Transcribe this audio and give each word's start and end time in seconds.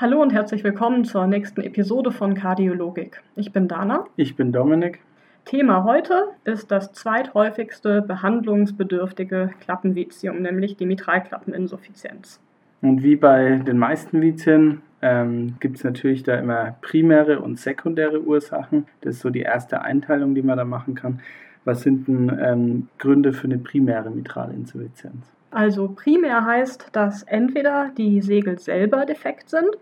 Hallo 0.00 0.22
und 0.22 0.32
herzlich 0.32 0.64
willkommen 0.64 1.04
zur 1.04 1.26
nächsten 1.26 1.60
Episode 1.60 2.10
von 2.10 2.32
Kardiologik. 2.32 3.20
Ich 3.36 3.52
bin 3.52 3.68
Dana. 3.68 4.06
Ich 4.16 4.34
bin 4.34 4.50
Dominik. 4.50 5.00
Thema 5.44 5.84
heute 5.84 6.28
ist 6.44 6.70
das 6.70 6.94
zweithäufigste 6.94 8.00
behandlungsbedürftige 8.00 9.50
Klappenvizium, 9.60 10.40
nämlich 10.40 10.78
die 10.78 10.86
Mitralklappeninsuffizienz. 10.86 12.40
Und 12.80 13.02
wie 13.02 13.14
bei 13.14 13.56
den 13.56 13.76
meisten 13.76 14.22
Vizien 14.22 14.80
ähm, 15.02 15.56
gibt 15.60 15.76
es 15.76 15.84
natürlich 15.84 16.22
da 16.22 16.36
immer 16.36 16.76
primäre 16.80 17.40
und 17.40 17.58
sekundäre 17.58 18.22
Ursachen. 18.22 18.86
Das 19.02 19.16
ist 19.16 19.20
so 19.20 19.28
die 19.28 19.42
erste 19.42 19.82
Einteilung, 19.82 20.34
die 20.34 20.40
man 20.40 20.56
da 20.56 20.64
machen 20.64 20.94
kann. 20.94 21.20
Was 21.66 21.82
sind 21.82 22.08
denn 22.08 22.38
ähm, 22.42 22.88
Gründe 22.96 23.34
für 23.34 23.48
eine 23.48 23.58
primäre 23.58 24.08
Mitralinsuffizienz? 24.08 25.30
Also 25.50 25.88
primär 25.88 26.46
heißt, 26.46 26.88
dass 26.92 27.22
entweder 27.24 27.90
die 27.98 28.22
Segel 28.22 28.58
selber 28.58 29.04
defekt 29.04 29.50
sind 29.50 29.76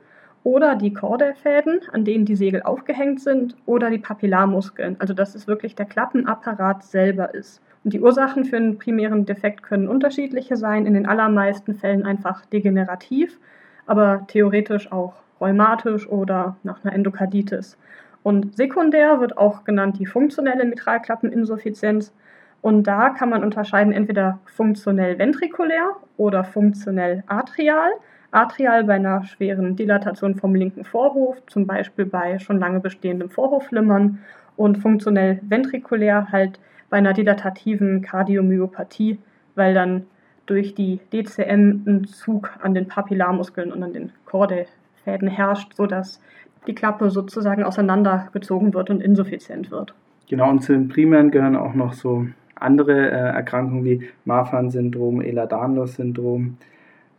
oder 0.49 0.77
die 0.77 0.95
Chordefäden, 0.95 1.81
an 1.93 2.07
denen 2.07 2.25
die 2.25 2.35
Segel 2.35 2.63
aufgehängt 2.63 3.21
sind, 3.21 3.55
oder 3.67 3.91
die 3.91 3.99
Papillarmuskeln, 3.99 4.97
also 4.99 5.13
dass 5.13 5.35
es 5.35 5.47
wirklich 5.47 5.75
der 5.75 5.85
Klappenapparat 5.85 6.85
selber 6.85 7.35
ist. 7.35 7.61
Und 7.85 7.93
die 7.93 8.01
Ursachen 8.01 8.47
für 8.47 8.57
einen 8.57 8.79
primären 8.79 9.27
Defekt 9.27 9.63
können 9.63 9.89
unterschiedliche 9.89 10.57
sein, 10.57 10.87
in 10.87 10.95
den 10.95 11.07
allermeisten 11.07 11.75
Fällen 11.75 12.07
einfach 12.07 12.47
degenerativ, 12.47 13.39
aber 13.85 14.25
theoretisch 14.29 14.91
auch 14.91 15.17
rheumatisch 15.39 16.09
oder 16.09 16.57
nach 16.63 16.83
einer 16.83 16.95
Endokarditis. 16.95 17.77
Und 18.23 18.57
sekundär 18.57 19.21
wird 19.21 19.37
auch 19.37 19.65
genannt 19.65 19.99
die 19.99 20.07
funktionelle 20.07 20.65
Mitralklappeninsuffizienz. 20.65 22.15
Und 22.63 22.85
da 22.85 23.11
kann 23.11 23.29
man 23.29 23.45
unterscheiden 23.45 23.93
entweder 23.93 24.39
funktionell 24.47 25.19
ventrikulär 25.19 25.91
oder 26.17 26.43
funktionell 26.43 27.23
atrial. 27.27 27.91
Atrial 28.31 28.85
bei 28.85 28.95
einer 28.95 29.25
schweren 29.25 29.77
Dilatation 29.77 30.35
vom 30.35 30.55
linken 30.55 30.85
Vorhof, 30.85 31.37
zum 31.47 31.67
Beispiel 31.67 32.05
bei 32.05 32.39
schon 32.39 32.59
lange 32.59 32.81
bestehendem 32.81 33.31
Vorhofflimmern. 33.31 34.19
Und 34.57 34.79
funktionell 34.79 35.41
ventrikulär 35.43 36.33
halt 36.33 36.59
bei 36.91 36.97
einer 36.97 37.13
dilatativen 37.13 38.03
Kardiomyopathie, 38.03 39.19
weil 39.55 39.73
dann 39.73 40.05
durch 40.47 40.75
die 40.75 40.99
DCM 41.13 41.83
ein 41.87 42.05
Zug 42.07 42.51
an 42.63 42.75
den 42.75 42.89
Papillarmuskeln 42.89 43.71
und 43.71 43.83
an 43.83 43.93
den 43.93 44.11
Chordefäden 44.25 45.29
herrscht, 45.29 45.75
sodass 45.75 46.21
die 46.67 46.75
Klappe 46.75 47.11
sozusagen 47.11 47.63
auseinandergezogen 47.63 48.75
wird 48.75 48.91
und 48.91 49.01
insuffizient 49.03 49.71
wird. 49.71 49.95
Genau, 50.29 50.51
und 50.51 50.63
zu 50.63 50.73
den 50.73 50.89
primären 50.89 51.31
gehören 51.31 51.57
auch 51.57 51.75
noch 51.75 51.93
so 51.93 52.27
andere 52.55 53.11
äh, 53.11 53.15
Erkrankungen 53.15 53.85
wie 53.85 54.09
Marfan-Syndrom, 54.25 55.23
Ehlers-Danlos-Syndrom, 55.23 56.57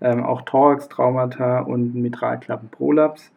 ähm, 0.01 0.23
auch 0.23 0.41
Thorax-Traumata 0.43 1.59
und 1.61 1.95
Mitralklappenprolaps. 1.95 3.31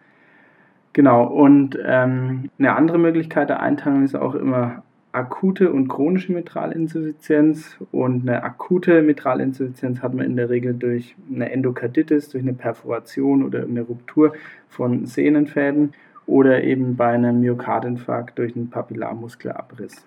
Genau, 0.93 1.25
und 1.25 1.79
ähm, 1.85 2.51
eine 2.59 2.77
andere 2.77 2.99
Möglichkeit 2.99 3.49
der 3.49 3.61
Einteilung 3.61 4.05
ist 4.05 4.15
auch 4.15 4.35
immer 4.35 4.83
akute 5.13 5.73
und 5.73 5.89
chronische 5.89 6.33
Mitralinsuffizienz. 6.33 7.77
Und 7.93 8.29
eine 8.29 8.43
akute 8.43 9.03
Mitralinsuffizienz 9.03 10.03
hat 10.03 10.15
man 10.15 10.27
in 10.27 10.37
der 10.37 10.51
Regel 10.51 10.75
durch 10.75 11.15
eine 11.33 11.51
Endokarditis, 11.51 12.31
durch 12.31 12.43
eine 12.43 12.55
Perforation 12.55 13.43
oder 13.43 13.63
eine 13.63 13.83
Ruptur 13.83 14.35
von 14.69 15.07
Sehnenfäden 15.07 15.93
oder 16.27 16.63
eben 16.65 16.97
bei 16.97 17.09
einem 17.09 17.41
Myokardinfarkt 17.41 18.39
durch 18.39 18.57
einen 18.57 18.71
Papillarmuskelabriss. 18.71 20.05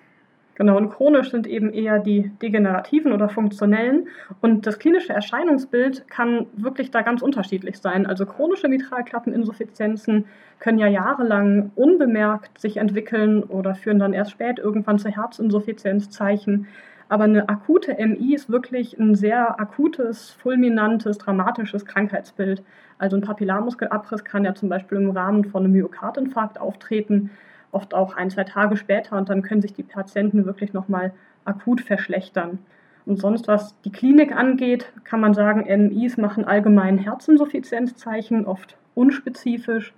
Genau, 0.55 0.77
und 0.77 0.89
chronisch 0.89 1.31
sind 1.31 1.47
eben 1.47 1.73
eher 1.73 1.99
die 1.99 2.31
degenerativen 2.41 3.11
oder 3.11 3.27
funktionellen. 3.27 4.07
Und 4.39 4.65
das 4.65 4.79
klinische 4.79 5.11
Erscheinungsbild 5.11 6.07
kann 6.09 6.47
wirklich 6.55 6.91
da 6.91 7.01
ganz 7.01 7.21
unterschiedlich 7.21 7.77
sein. 7.79 8.05
Also 8.05 8.25
chronische 8.25 8.69
Mitralklappeninsuffizienzen 8.69 10.25
können 10.59 10.79
ja 10.79 10.87
jahrelang 10.87 11.71
unbemerkt 11.75 12.59
sich 12.59 12.77
entwickeln 12.77 13.43
oder 13.43 13.75
führen 13.75 13.99
dann 13.99 14.13
erst 14.13 14.31
spät 14.31 14.57
irgendwann 14.57 14.97
zu 14.97 15.09
Herzinsuffizienzzeichen. 15.09 16.67
Aber 17.09 17.25
eine 17.25 17.49
akute 17.49 17.93
MI 17.99 18.33
ist 18.33 18.49
wirklich 18.49 18.97
ein 18.97 19.13
sehr 19.13 19.59
akutes, 19.59 20.31
fulminantes, 20.31 21.17
dramatisches 21.17 21.85
Krankheitsbild. 21.85 22.63
Also 22.97 23.17
ein 23.17 23.21
Papillarmuskelabriss 23.21 24.23
kann 24.23 24.45
ja 24.45 24.55
zum 24.55 24.69
Beispiel 24.69 24.99
im 24.99 25.11
Rahmen 25.11 25.43
von 25.43 25.63
einem 25.65 25.73
Myokardinfarkt 25.73 26.59
auftreten 26.61 27.29
oft 27.75 27.93
auch 27.93 28.15
ein, 28.15 28.29
zwei 28.31 28.45
Tage 28.45 28.77
später 28.77 29.17
und 29.17 29.29
dann 29.29 29.41
können 29.41 29.61
sich 29.61 29.73
die 29.73 29.83
Patienten 29.83 30.45
wirklich 30.45 30.73
nochmal 30.73 31.13
akut 31.43 31.81
verschlechtern. 31.81 32.59
Und 33.05 33.19
sonst, 33.19 33.47
was 33.47 33.79
die 33.81 33.91
Klinik 33.91 34.35
angeht, 34.35 34.91
kann 35.03 35.19
man 35.19 35.35
sagen, 35.35 35.65
MIs 35.67 36.17
machen 36.17 36.45
allgemein 36.45 36.97
Herzinsuffizienzzeichen, 36.97 38.45
oft 38.45 38.77
unspezifisch, 38.95 39.93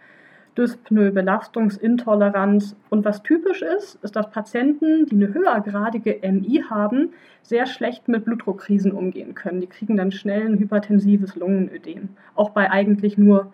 Dyspnoe, 0.58 1.12
Belastungsintoleranz. 1.12 2.76
Und 2.90 3.06
was 3.06 3.24
typisch 3.24 3.62
ist, 3.62 4.04
ist, 4.04 4.16
dass 4.16 4.32
Patienten, 4.32 5.06
die 5.06 5.16
eine 5.16 5.34
höhergradige 5.34 6.20
MI 6.24 6.64
haben, 6.70 7.14
sehr 7.44 7.68
schlecht 7.68 8.08
mit 8.08 8.26
Blutdruckkrisen 8.26 8.92
umgehen 8.92 9.36
können. 9.36 9.62
Die 9.62 9.68
kriegen 9.68 9.96
dann 9.96 10.12
schnell 10.12 10.46
ein 10.46 10.60
hypertensives 10.60 11.36
Lungenödem, 11.36 12.10
auch 12.36 12.50
bei 12.50 12.72
eigentlich 12.72 13.18
nur 13.18 13.54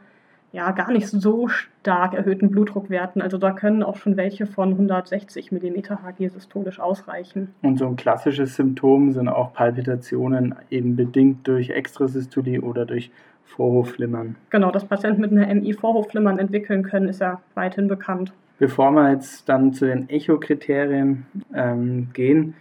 ja, 0.53 0.71
gar 0.71 0.91
nicht 0.91 1.07
so 1.07 1.47
stark 1.47 2.13
erhöhten 2.13 2.51
Blutdruckwerten. 2.51 3.23
Also 3.23 3.39
da 3.39 3.51
können 3.51 3.81
auch 3.81 3.97
schon 3.97 4.17
welche 4.17 4.45
von 4.45 4.69
160 4.69 5.51
mm 5.51 5.81
Hg 5.89 6.29
systolisch 6.29 6.79
ausreichen. 6.79 7.53
Und 7.63 7.79
so 7.79 7.87
ein 7.87 7.95
klassisches 7.95 8.55
Symptom 8.55 9.11
sind 9.11 9.27
auch 9.27 9.51
Palpitationen 9.53 10.53
eben 10.69 10.95
bedingt 10.95 11.47
durch 11.47 11.71
Extrasystolie 11.71 12.61
oder 12.61 12.85
durch 12.85 13.11
Vorhofflimmern. 13.45 14.35
Genau, 14.51 14.69
dass 14.69 14.85
Patienten 14.85 15.21
mit 15.21 15.31
einer 15.31 15.53
MI 15.53 15.73
Vorhofflimmern 15.73 16.37
entwickeln 16.37 16.83
können, 16.83 17.09
ist 17.09 17.19
ja 17.19 17.41
weithin 17.55 17.87
bekannt. 17.87 18.31
Bevor 18.59 18.91
wir 18.91 19.11
jetzt 19.11 19.49
dann 19.49 19.73
zu 19.73 19.87
den 19.87 20.07
Echokriterien 20.07 21.25
ähm, 21.55 22.09
gehen, 22.13 22.53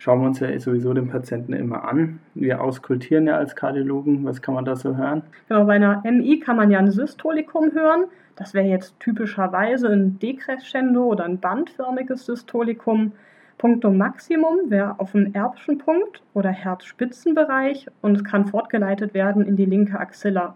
schauen 0.00 0.20
wir 0.22 0.26
uns 0.26 0.40
ja 0.40 0.58
sowieso 0.58 0.92
den 0.94 1.08
Patienten 1.08 1.52
immer 1.52 1.84
an. 1.84 2.18
Wir 2.34 2.62
auskultieren 2.62 3.26
ja 3.26 3.36
als 3.36 3.54
Kardiologen. 3.54 4.24
Was 4.24 4.42
kann 4.42 4.54
man 4.54 4.64
da 4.64 4.74
so 4.74 4.96
hören? 4.96 5.22
Genau, 5.48 5.66
bei 5.66 5.74
einer 5.74 6.02
MI 6.04 6.40
kann 6.40 6.56
man 6.56 6.70
ja 6.70 6.78
ein 6.78 6.90
Systolikum 6.90 7.72
hören. 7.72 8.06
Das 8.34 8.54
wäre 8.54 8.66
jetzt 8.66 8.98
typischerweise 8.98 9.88
ein 9.88 10.18
Dekrescendo 10.18 11.04
oder 11.04 11.24
ein 11.24 11.38
bandförmiges 11.38 12.24
Systolikum. 12.24 13.12
Punktum 13.58 13.98
Maximum 13.98 14.70
wäre 14.70 14.98
auf 14.98 15.12
dem 15.12 15.34
Erbschen 15.34 15.76
Punkt 15.76 16.22
oder 16.32 16.48
Herzspitzenbereich 16.48 17.86
und 18.00 18.16
es 18.16 18.24
kann 18.24 18.46
fortgeleitet 18.46 19.12
werden 19.12 19.44
in 19.44 19.56
die 19.56 19.66
linke 19.66 20.00
Axilla. 20.00 20.54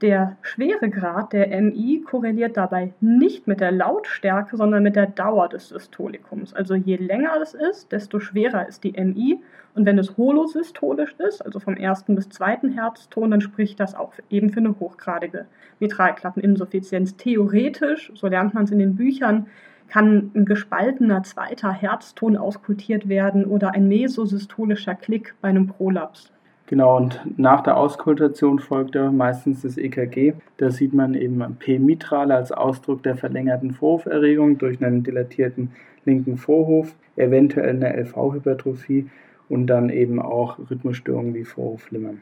Der 0.00 0.36
Schweregrad 0.42 1.32
der 1.32 1.48
MI 1.62 2.02
korreliert 2.04 2.56
dabei 2.56 2.92
nicht 3.00 3.46
mit 3.46 3.60
der 3.60 3.70
Lautstärke, 3.70 4.56
sondern 4.56 4.82
mit 4.82 4.96
der 4.96 5.06
Dauer 5.06 5.48
des 5.48 5.68
Systolikums. 5.68 6.52
Also 6.52 6.74
je 6.74 6.96
länger 6.96 7.40
es 7.40 7.54
ist, 7.54 7.92
desto 7.92 8.18
schwerer 8.18 8.66
ist 8.66 8.82
die 8.82 8.92
MI. 8.92 9.40
Und 9.74 9.86
wenn 9.86 9.98
es 9.98 10.16
holosystolisch 10.16 11.14
ist, 11.18 11.46
also 11.46 11.60
vom 11.60 11.76
ersten 11.76 12.16
bis 12.16 12.28
zweiten 12.28 12.70
Herzton, 12.72 13.30
dann 13.30 13.40
spricht 13.40 13.78
das 13.78 13.94
auch 13.94 14.12
eben 14.30 14.50
für 14.50 14.60
eine 14.60 14.78
hochgradige 14.80 15.46
Mitralklappeninsuffizienz. 15.78 17.16
Theoretisch, 17.16 18.10
so 18.14 18.26
lernt 18.26 18.52
man 18.52 18.64
es 18.64 18.72
in 18.72 18.80
den 18.80 18.96
Büchern, 18.96 19.46
kann 19.88 20.32
ein 20.34 20.44
gespaltener 20.44 21.22
zweiter 21.22 21.70
Herzton 21.70 22.36
auskultiert 22.36 23.08
werden 23.08 23.44
oder 23.44 23.74
ein 23.74 23.86
mesosystolischer 23.86 24.96
Klick 24.96 25.34
bei 25.40 25.48
einem 25.48 25.68
Prolaps. 25.68 26.33
Genau, 26.66 26.96
und 26.96 27.20
nach 27.36 27.60
der 27.62 27.76
Auskultation 27.76 28.58
folgt 28.58 28.94
ja 28.94 29.12
meistens 29.12 29.62
das 29.62 29.76
EKG. 29.76 30.32
Da 30.56 30.70
sieht 30.70 30.94
man 30.94 31.14
eben 31.14 31.44
P 31.58 31.78
mitrale 31.78 32.34
als 32.34 32.52
Ausdruck 32.52 33.02
der 33.02 33.16
verlängerten 33.16 33.72
Vorhoferregung 33.72 34.56
durch 34.56 34.82
einen 34.82 35.02
dilatierten 35.02 35.72
linken 36.06 36.38
Vorhof, 36.38 36.94
eventuell 37.16 37.76
eine 37.76 37.94
LV-Hypertrophie 37.94 39.10
und 39.50 39.66
dann 39.66 39.90
eben 39.90 40.20
auch 40.20 40.58
Rhythmusstörungen 40.70 41.34
wie 41.34 41.44
Vorhofflimmern. 41.44 42.20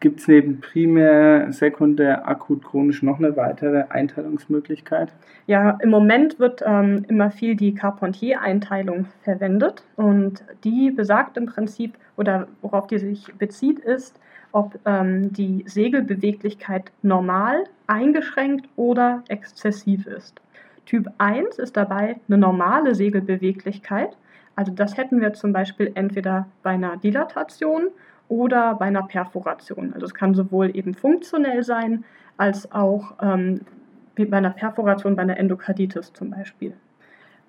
Gibt 0.00 0.20
es 0.20 0.28
neben 0.28 0.60
primär, 0.60 1.50
sekundär, 1.52 2.28
akut, 2.28 2.62
chronisch 2.64 3.02
noch 3.02 3.18
eine 3.18 3.36
weitere 3.36 3.84
Einteilungsmöglichkeit? 3.88 5.10
Ja, 5.46 5.78
im 5.82 5.88
Moment 5.88 6.38
wird 6.38 6.62
ähm, 6.66 7.06
immer 7.08 7.30
viel 7.30 7.56
die 7.56 7.74
Carpentier-Einteilung 7.74 9.06
verwendet 9.22 9.84
und 9.96 10.44
die 10.64 10.90
besagt 10.90 11.38
im 11.38 11.46
Prinzip, 11.46 11.94
oder 12.16 12.46
worauf 12.60 12.88
die 12.88 12.98
sich 12.98 13.32
bezieht, 13.38 13.78
ist, 13.78 14.20
ob 14.52 14.78
ähm, 14.84 15.32
die 15.32 15.64
Segelbeweglichkeit 15.66 16.92
normal, 17.02 17.64
eingeschränkt 17.86 18.68
oder 18.76 19.22
exzessiv 19.28 20.06
ist. 20.06 20.40
Typ 20.84 21.08
1 21.18 21.58
ist 21.58 21.76
dabei 21.76 22.16
eine 22.28 22.38
normale 22.38 22.94
Segelbeweglichkeit. 22.94 24.16
Also 24.56 24.72
das 24.72 24.96
hätten 24.96 25.20
wir 25.20 25.32
zum 25.32 25.52
Beispiel 25.52 25.90
entweder 25.94 26.48
bei 26.62 26.70
einer 26.70 26.96
Dilatation 26.96 27.88
oder 28.28 28.74
bei 28.74 28.86
einer 28.86 29.02
Perforation. 29.02 29.92
Also 29.94 30.06
es 30.06 30.14
kann 30.14 30.34
sowohl 30.34 30.76
eben 30.76 30.94
funktionell 30.94 31.62
sein, 31.62 32.04
als 32.36 32.70
auch 32.72 33.14
ähm, 33.22 33.60
bei 34.16 34.36
einer 34.36 34.50
Perforation, 34.50 35.16
bei 35.16 35.22
einer 35.22 35.38
Endokarditis 35.38 36.12
zum 36.12 36.30
Beispiel. 36.30 36.74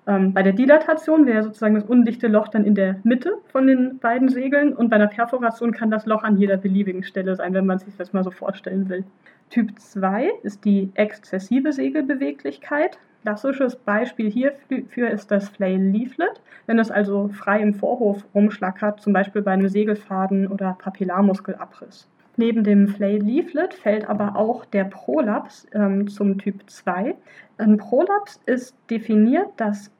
Ähm, 0.06 0.32
bei 0.32 0.42
der 0.42 0.54
Dilatation 0.54 1.26
wäre 1.26 1.42
sozusagen 1.42 1.74
das 1.74 1.84
undichte 1.84 2.28
Loch 2.28 2.48
dann 2.48 2.64
in 2.64 2.74
der 2.74 2.96
Mitte 3.04 3.34
von 3.48 3.66
den 3.66 3.98
beiden 3.98 4.28
Segeln 4.28 4.72
und 4.72 4.88
bei 4.88 4.96
einer 4.96 5.06
Perforation 5.06 5.72
kann 5.72 5.90
das 5.90 6.06
Loch 6.06 6.22
an 6.22 6.38
jeder 6.38 6.56
beliebigen 6.56 7.02
Stelle 7.02 7.36
sein, 7.36 7.52
wenn 7.52 7.66
man 7.66 7.78
sich 7.78 7.94
das 7.96 8.14
mal 8.14 8.24
so 8.24 8.30
vorstellen 8.30 8.88
will. 8.88 9.04
Typ 9.50 9.78
2 9.78 10.30
ist 10.42 10.64
die 10.64 10.90
exzessive 10.94 11.72
Segelbeweglichkeit. 11.72 12.98
Klassisches 13.22 13.76
Beispiel 13.76 14.30
hierfür 14.30 15.10
ist 15.10 15.30
das 15.30 15.48
Flail 15.48 15.80
Leaflet. 15.80 16.40
Wenn 16.66 16.78
es 16.78 16.90
also 16.90 17.28
frei 17.28 17.60
im 17.60 17.74
Vorhof 17.74 18.24
rumschlackert, 18.34 19.00
zum 19.00 19.12
Beispiel 19.12 19.42
bei 19.42 19.52
einem 19.52 19.68
Segelfaden 19.68 20.46
oder 20.46 20.76
Papillarmuskelabriss. 20.78 22.08
Neben 22.36 22.62
dem 22.62 22.86
Flail 22.86 23.20
Leaflet 23.20 23.74
fällt 23.74 24.08
aber 24.08 24.36
auch 24.36 24.64
der 24.64 24.84
Prolaps 24.84 25.66
ähm, 25.72 26.06
zum 26.06 26.38
Typ 26.38 26.70
2. 26.70 27.16
Ein 27.58 27.76
Prolaps 27.78 28.40
ist 28.46 28.76
definiert, 28.88 29.48
dass 29.56 29.90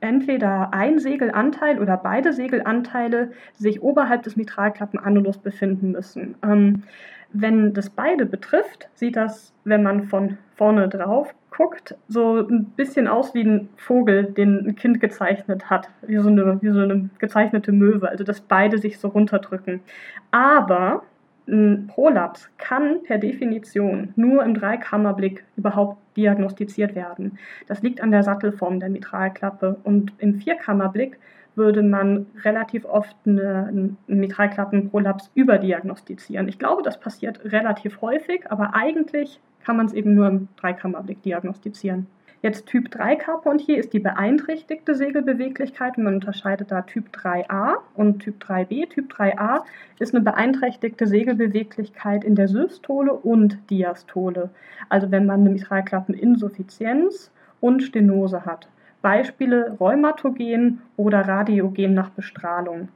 entweder 0.00 0.72
ein 0.72 1.00
Segelanteil 1.00 1.80
oder 1.80 1.96
beide 1.96 2.32
Segelanteile 2.32 3.32
sich 3.54 3.82
oberhalb 3.82 4.22
des 4.22 4.36
Mitralklappenannulus 4.36 5.38
befinden 5.38 5.90
müssen. 5.90 6.36
Ähm, 6.44 6.84
wenn 7.32 7.74
das 7.74 7.90
beide 7.90 8.24
betrifft, 8.24 8.88
sieht 8.94 9.16
das, 9.16 9.52
wenn 9.64 9.82
man 9.82 10.04
von 10.04 10.38
vorne 10.54 10.88
drauf 10.88 11.34
guckt, 11.58 11.96
so 12.06 12.36
ein 12.36 12.66
bisschen 12.76 13.08
aus 13.08 13.34
wie 13.34 13.42
ein 13.42 13.68
Vogel, 13.76 14.22
den 14.26 14.68
ein 14.68 14.76
Kind 14.76 15.00
gezeichnet 15.00 15.68
hat, 15.68 15.90
wie 16.02 16.16
so 16.18 16.28
eine, 16.28 16.62
wie 16.62 16.70
so 16.70 16.78
eine 16.78 17.10
gezeichnete 17.18 17.72
Möwe, 17.72 18.08
also 18.08 18.22
dass 18.22 18.40
beide 18.40 18.78
sich 18.78 19.00
so 19.00 19.08
runterdrücken. 19.08 19.80
Aber 20.30 21.02
ein 21.48 21.88
Prolaps 21.88 22.48
kann 22.58 23.02
per 23.02 23.18
Definition 23.18 24.12
nur 24.14 24.44
im 24.44 24.54
Dreikammerblick 24.54 25.44
überhaupt 25.56 25.98
diagnostiziert 26.16 26.94
werden. 26.94 27.38
Das 27.66 27.82
liegt 27.82 28.00
an 28.02 28.12
der 28.12 28.22
Sattelform 28.22 28.78
der 28.78 28.90
Mitralklappe 28.90 29.78
und 29.82 30.12
im 30.18 30.36
Vierkammerblick 30.36 31.18
würde 31.58 31.82
man 31.82 32.26
relativ 32.42 32.86
oft 32.86 33.14
eine, 33.26 33.66
einen 33.66 33.98
Mitralklappenprolaps 34.06 35.30
überdiagnostizieren. 35.34 36.48
Ich 36.48 36.58
glaube, 36.58 36.82
das 36.82 36.98
passiert 36.98 37.44
relativ 37.44 38.00
häufig, 38.00 38.50
aber 38.50 38.74
eigentlich 38.74 39.40
kann 39.62 39.76
man 39.76 39.84
es 39.84 39.92
eben 39.92 40.14
nur 40.14 40.28
im 40.28 40.48
Dreikammerblick 40.56 41.22
diagnostizieren. 41.22 42.06
Jetzt 42.40 42.66
Typ 42.66 42.92
3 42.92 43.16
Carpentier 43.16 43.78
ist 43.78 43.92
die 43.92 43.98
beeinträchtigte 43.98 44.94
Segelbeweglichkeit. 44.94 45.98
Man 45.98 46.14
unterscheidet 46.14 46.70
da 46.70 46.82
Typ 46.82 47.08
3a 47.12 47.78
und 47.94 48.20
Typ 48.20 48.40
3b. 48.44 48.88
Typ 48.90 49.12
3a 49.12 49.62
ist 49.98 50.14
eine 50.14 50.22
beeinträchtigte 50.22 51.08
Segelbeweglichkeit 51.08 52.22
in 52.22 52.36
der 52.36 52.46
Systole 52.46 53.12
und 53.12 53.58
Diastole. 53.70 54.50
Also 54.88 55.10
wenn 55.10 55.26
man 55.26 55.40
eine 55.40 55.50
Mitralklappeninsuffizienz 55.50 57.32
und 57.60 57.82
Stenose 57.82 58.46
hat. 58.46 58.68
Beispiele 59.02 59.76
Rheumatogen 59.78 60.82
oder 60.96 61.26
Radiogen 61.26 61.94
nach 61.94 62.10
Bestrahlung. 62.10 62.88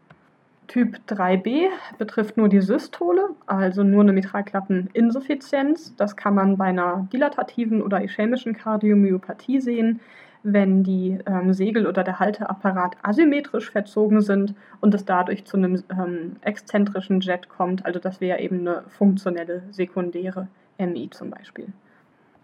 Typ 0.69 1.00
3b 1.08 1.69
betrifft 1.99 2.37
nur 2.37 2.49
die 2.49 2.62
Systole, 2.62 3.28
also 3.46 3.82
nur 3.82 4.02
eine 4.02 4.12
Mitralklappeninsuffizienz. 4.12 5.94
Das 5.96 6.16
kann 6.16 6.34
man 6.34 6.56
bei 6.56 6.66
einer 6.66 7.08
dilatativen 7.12 7.82
oder 7.82 8.02
ischämischen 8.02 8.54
Kardiomyopathie 8.54 9.60
sehen, 9.60 10.00
wenn 10.43 10.82
die 10.82 11.19
ähm, 11.26 11.52
Segel 11.52 11.87
oder 11.87 12.02
der 12.02 12.19
Halteapparat 12.19 12.96
asymmetrisch 13.02 13.70
verzogen 13.70 14.22
sind 14.22 14.54
und 14.81 14.94
es 14.94 15.04
dadurch 15.04 15.44
zu 15.44 15.56
einem 15.56 15.82
ähm, 15.90 16.37
exzentrischen 16.40 17.20
Jet 17.20 17.49
kommt. 17.49 17.84
Also 17.84 17.99
das 17.99 18.20
wäre 18.20 18.40
eben 18.40 18.60
eine 18.60 18.82
funktionelle 18.88 19.62
sekundäre 19.70 20.49
MI 20.78 21.10
zum 21.10 21.31
Beispiel. 21.31 21.69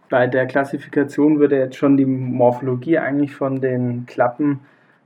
Bei 0.08 0.26
der 0.26 0.46
Klassifikation 0.46 1.38
würde 1.38 1.58
jetzt 1.58 1.76
schon 1.76 1.96
die 1.96 2.06
Morphologie 2.06 2.98
eigentlich 2.98 3.34
von 3.34 3.60
den 3.60 4.06
Klappen 4.06 4.60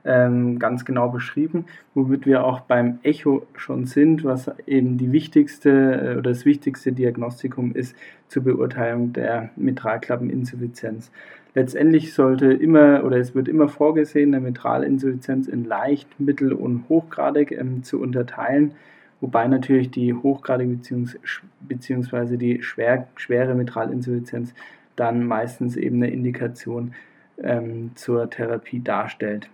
ähm, 0.05 0.59
ganz 0.59 0.85
genau 0.85 1.09
beschrieben, 1.09 1.67
womit 1.95 2.27
wir 2.27 2.45
auch 2.45 2.61
beim 2.61 2.99
Echo 3.03 3.47
schon 3.57 3.87
sind, 3.87 4.25
was 4.25 4.51
eben 4.67 4.99
die 4.99 5.13
wichtigste 5.13 5.71
äh, 5.71 6.19
oder 6.19 6.31
das 6.31 6.45
wichtigste 6.45 6.93
Diagnostikum 6.93 7.75
ist 7.75 7.97
zur 8.29 8.45
Beurteilung 8.45 9.13
der 9.13 9.51
Mitralklappeninsuffizienz. 9.57 11.11
Letztendlich 11.55 12.15
sollte 12.15 12.53
immer 12.53 13.05
oder 13.05 13.19
es 13.19 13.35
wird 13.35 13.47
immer 13.47 13.69
vorgesehen, 13.69 14.35
eine 14.35 14.43
Mitralinsuffizienz 14.43 15.49
in 15.49 15.65
leicht, 15.65 16.09
mittel 16.19 16.53
und 16.53 16.89
hochgradig 16.89 17.53
ähm, 17.53 17.83
zu 17.83 18.01
unterteilen, 18.01 18.73
wobei 19.21 19.47
natürlich 19.47 19.91
die 19.91 20.15
hochgradige 20.15 20.79
bzw. 21.61 22.37
die 22.37 22.63
schwer, 22.63 23.07
schwere 23.17 23.55
Mitralinsuffizienz 23.55 24.55
dann 24.97 25.27
meistens 25.27 25.77
eben 25.77 25.97
eine 25.97 26.11
Indikation 26.11 26.95
ähm, 27.43 27.93
zur 27.95 28.31
Therapie 28.31 28.81
darstellt 28.81 29.49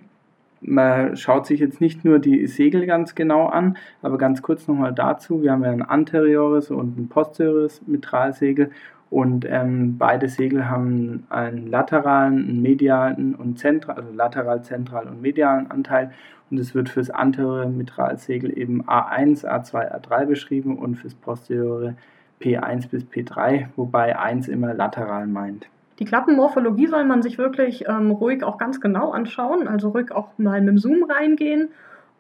man 0.61 1.17
schaut 1.17 1.47
sich 1.47 1.61
jetzt 1.61 1.81
nicht 1.81 2.05
nur 2.05 2.19
die 2.19 2.47
Segel 2.47 2.87
ganz 2.87 3.15
genau 3.15 3.47
an, 3.47 3.77
aber 4.03 4.19
ganz 4.19 4.43
kurz 4.43 4.67
nochmal 4.67 4.93
dazu. 4.93 5.43
Wir 5.43 5.53
haben 5.53 5.65
ja 5.65 5.71
ein 5.71 5.83
anteriores 5.83 6.71
und 6.71 6.99
ein 6.99 7.09
posteriores 7.09 7.83
Mitralsegel 7.87 8.71
und 9.11 9.47
ähm, 9.49 9.97
beide 9.99 10.29
Segel 10.29 10.69
haben 10.69 11.27
einen 11.31 11.67
lateralen, 11.67 12.49
einen 12.49 12.63
medialen 12.63 13.35
und 13.35 13.59
zentral, 13.59 13.97
also 13.97 14.13
lateral, 14.13 14.63
zentral 14.63 15.07
und 15.07 15.23
medialen 15.23 15.71
Anteil. 15.71 16.13
Und 16.51 16.59
es 16.59 16.75
wird 16.75 16.89
fürs 16.89 17.11
anteriore 17.11 17.69
Mitralsegel 17.69 18.57
eben 18.57 18.83
A1, 18.85 19.45
A2, 19.47 20.01
A3 20.01 20.27
beschrieben 20.27 20.79
und 20.79 20.97
fürs 20.97 21.15
posteriore 21.15 21.95
P1 22.41 22.89
bis 22.89 23.05
P3, 23.05 23.67
wobei 23.77 24.19
1 24.19 24.49
immer 24.49 24.75
lateral 24.75 25.27
meint. 25.27 25.67
Die 25.99 26.05
Klappenmorphologie 26.05 26.87
soll 26.87 27.05
man 27.05 27.23
sich 27.23 27.39
wirklich 27.39 27.89
ähm, 27.89 28.13
ruhig 28.13 28.45
auch 28.45 28.59
ganz 28.59 28.81
genau 28.81 29.11
anschauen, 29.11 29.67
also 29.67 29.89
ruhig 29.91 30.13
auch 30.13 30.29
mal 30.39 30.61
mit 30.61 30.69
dem 30.69 30.79
Zoom 30.79 31.05
reingehen. 31.05 31.71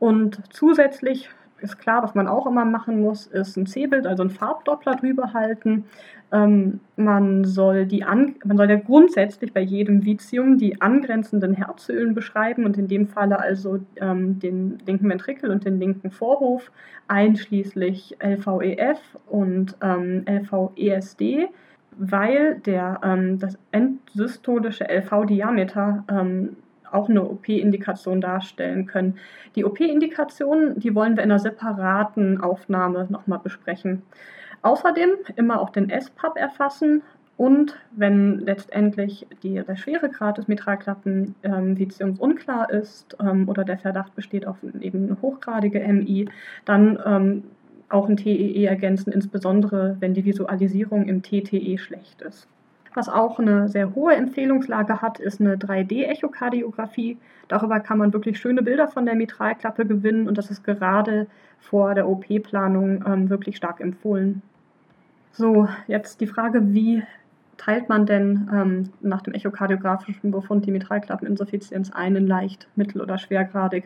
Und 0.00 0.40
zusätzlich 0.50 1.30
ist 1.60 1.78
klar, 1.78 2.02
was 2.02 2.14
man 2.14 2.28
auch 2.28 2.46
immer 2.46 2.64
machen 2.64 3.00
muss, 3.00 3.26
ist 3.26 3.56
ein 3.56 3.66
C-Bild, 3.66 4.06
also 4.06 4.22
ein 4.22 4.31
Farbdoppler 4.31 4.96
drüber 4.96 5.32
halten. 5.32 5.84
Ähm, 6.31 6.81
man, 6.96 7.44
soll 7.44 7.87
die 7.87 8.05
an, 8.05 8.34
man 8.44 8.56
soll 8.56 8.69
ja 8.69 8.76
grundsätzlich 8.76 9.52
bei 9.52 9.60
jedem 9.60 10.05
Vitium 10.05 10.58
die 10.58 10.81
angrenzenden 10.81 11.55
Herzölen 11.55 12.14
beschreiben 12.14 12.66
und 12.66 12.76
in 12.76 12.87
dem 12.87 13.06
Falle 13.06 13.40
also 13.40 13.81
ähm, 13.96 14.38
den 14.38 14.78
linken 14.87 15.08
Ventrikel 15.08 15.50
und 15.50 15.64
den 15.64 15.78
linken 15.81 16.10
Vorhof, 16.10 16.70
einschließlich 17.08 18.19
LVEF 18.22 19.00
und 19.26 19.76
ähm, 19.81 20.25
LVESD 20.26 21.49
weil 21.99 22.61
der, 22.61 23.00
ähm, 23.02 23.38
das 23.38 23.58
endsystolische 23.72 24.84
LV-Diameter 24.84 26.04
ähm, 26.08 26.56
auch 26.93 27.08
eine 27.08 27.23
OP-Indikation 27.23 28.20
darstellen 28.20 28.87
können. 28.87 29.18
Die 29.57 29.64
OP-Indikationen, 29.64 30.78
die 30.78 30.95
wollen 30.95 31.16
wir 31.16 31.23
in 31.23 31.30
einer 31.30 31.38
separaten 31.38 32.40
Aufnahme 32.40 33.07
nochmal 33.11 33.40
besprechen. 33.40 34.02
Außerdem 34.62 35.11
immer 35.37 35.61
auch 35.61 35.71
den 35.71 35.88
S-Pub 35.90 36.37
erfassen 36.37 37.02
und 37.38 37.76
wenn 37.92 38.40
letztendlich 38.40 39.28
die, 39.45 39.62
der 39.62 39.76
Schweregrad 39.76 40.38
des 40.38 40.49
Mitralklappenvitiums 40.49 42.18
ähm, 42.18 42.21
unklar 42.21 42.68
ist 42.68 43.16
ähm, 43.21 43.49
oder 43.49 43.64
der 43.64 43.78
Verdacht 43.78 44.16
besteht 44.16 44.45
auf 44.45 44.57
eben 44.80 45.04
eine 45.04 45.23
hochgradige 45.23 45.78
MI, 45.78 46.28
dann 46.64 46.99
ähm, 47.07 47.45
auch 47.88 48.09
ein 48.09 48.16
TEE 48.16 48.66
ergänzen, 48.66 49.12
insbesondere 49.12 49.97
wenn 50.00 50.14
die 50.14 50.25
Visualisierung 50.25 51.07
im 51.07 51.23
TTE 51.23 51.78
schlecht 51.78 52.23
ist. 52.23 52.49
Was 52.95 53.09
auch 53.09 53.38
eine 53.38 53.68
sehr 53.68 53.95
hohe 53.95 54.14
Empfehlungslage 54.14 55.02
hat, 55.02 55.21
ist 55.21 55.40
eine 55.40 55.57
3D-Echokardiographie. 55.57 57.18
Darüber 57.49 57.80
kann 57.80 57.99
man 57.99 58.12
wirklich 58.12 58.38
schöne 58.38 58.62
Bilder 58.62 58.88
von 58.88 59.07
der 59.07 59.14
Mitralklappe 59.14 59.87
gewinnen 59.87 60.28
und 60.28 60.38
das 60.38 60.50
ist 60.50 60.64
gerade 60.64 61.26
vor 61.61 61.95
der 61.95 62.09
OP-Planung 62.09 63.04
ähm, 63.07 63.30
wirklich 63.30 63.57
stark 63.57 63.80
empfohlen. 63.80 64.42
So, 65.33 65.68
jetzt 65.87 66.21
die 66.21 66.26
Frage, 66.26 66.73
wie 66.73 67.02
teilt 67.57 67.88
man 67.88 68.07
denn 68.07 68.49
ähm, 68.52 68.90
nach 69.00 69.23
dem 69.23 69.35
echokardiografischen 69.35 70.30
Befund 70.30 70.66
die 70.66 70.73
Mitralklappeninsuffizienz 70.73 71.90
ein 71.92 72.16
in 72.16 72.26
leicht, 72.26 72.68
mittel- 72.76 73.02
oder 73.02 73.18
schwergradig? 73.18 73.85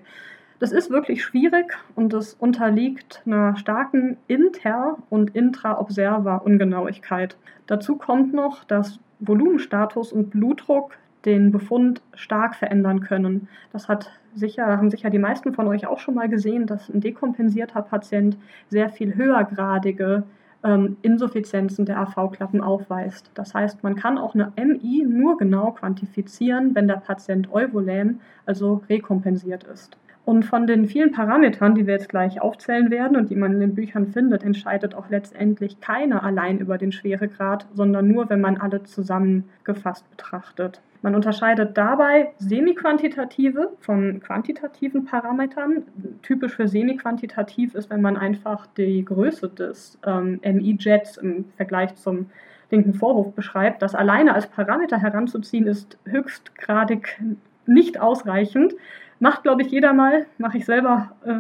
Das 0.62 0.71
ist 0.71 0.90
wirklich 0.90 1.25
schwierig 1.25 1.76
und 1.97 2.14
es 2.14 2.35
unterliegt 2.35 3.21
einer 3.26 3.57
starken 3.57 4.16
Inter- 4.28 4.97
und 5.11 5.35
Intra-Observer-Ungenauigkeit. 5.35 7.37
Dazu 7.66 7.97
kommt 7.97 8.33
noch, 8.33 8.62
dass 8.62 9.00
Volumenstatus 9.19 10.12
und 10.12 10.31
Blutdruck 10.31 10.97
den 11.25 11.50
Befund 11.50 12.00
stark 12.14 12.54
verändern 12.54 13.00
können. 13.00 13.49
Das 13.73 13.88
hat 13.88 14.12
sicher, 14.37 14.64
haben 14.64 14.88
sicher 14.88 15.11
die 15.11 15.19
meisten 15.19 15.52
von 15.52 15.66
euch 15.66 15.88
auch 15.88 15.99
schon 15.99 16.14
mal 16.14 16.28
gesehen, 16.28 16.69
dass 16.69 16.88
ein 16.88 17.00
dekompensierter 17.00 17.83
Patient 17.83 18.38
sehr 18.69 18.88
viel 18.88 19.16
höhergradige 19.16 20.23
ähm, 20.62 20.97
Insuffizienzen 21.02 21.87
der 21.87 21.99
AV-Klappen 21.99 22.61
aufweist. 22.61 23.33
Das 23.35 23.52
heißt, 23.52 23.83
man 23.83 23.97
kann 23.97 24.16
auch 24.16 24.37
eine 24.37 24.52
MI 24.57 25.04
nur 25.09 25.38
genau 25.38 25.73
quantifizieren, 25.73 26.76
wenn 26.76 26.87
der 26.87 26.99
Patient 26.99 27.52
euvolän, 27.52 28.21
also 28.47 28.85
rekompensiert 28.88 29.64
ist. 29.64 29.97
Und 30.24 30.44
von 30.44 30.68
den 30.68 30.86
vielen 30.86 31.10
Parametern, 31.10 31.74
die 31.74 31.86
wir 31.86 31.94
jetzt 31.94 32.08
gleich 32.08 32.40
aufzählen 32.40 32.90
werden 32.90 33.16
und 33.16 33.30
die 33.30 33.34
man 33.34 33.54
in 33.54 33.60
den 33.60 33.74
Büchern 33.74 34.06
findet, 34.06 34.44
entscheidet 34.44 34.94
auch 34.94 35.10
letztendlich 35.10 35.80
keiner 35.80 36.22
allein 36.22 36.58
über 36.58 36.78
den 36.78 36.92
Schweregrad, 36.92 37.66
sondern 37.74 38.06
nur, 38.06 38.30
wenn 38.30 38.40
man 38.40 38.56
alle 38.56 38.84
zusammengefasst 38.84 40.08
betrachtet. 40.10 40.80
Man 41.02 41.16
unterscheidet 41.16 41.76
dabei 41.76 42.30
semiquantitative 42.38 43.72
von 43.80 44.20
quantitativen 44.20 45.04
Parametern. 45.04 45.82
Typisch 46.22 46.54
für 46.54 46.68
semiquantitativ 46.68 47.74
ist, 47.74 47.90
wenn 47.90 48.00
man 48.00 48.16
einfach 48.16 48.68
die 48.76 49.04
Größe 49.04 49.48
des 49.48 49.98
ähm, 50.06 50.40
MI-Jets 50.44 51.16
im 51.16 51.46
Vergleich 51.56 51.96
zum 51.96 52.26
linken 52.70 52.94
Vorhof 52.94 53.34
beschreibt. 53.34 53.82
Das 53.82 53.96
alleine 53.96 54.32
als 54.32 54.46
Parameter 54.46 54.98
heranzuziehen, 54.98 55.66
ist 55.66 55.98
höchstgradig 56.04 57.20
nicht 57.66 58.00
ausreichend. 58.00 58.74
Macht, 59.22 59.44
glaube 59.44 59.62
ich, 59.62 59.70
jeder 59.70 59.92
mal, 59.92 60.26
mache 60.38 60.58
ich 60.58 60.64
selber 60.64 61.12
äh, 61.24 61.34